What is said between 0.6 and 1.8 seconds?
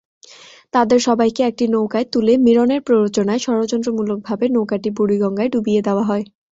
তাদের সবাইকে একটি